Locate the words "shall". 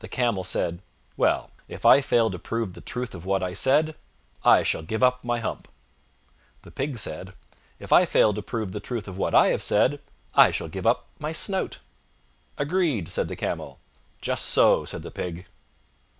4.64-4.82, 10.50-10.66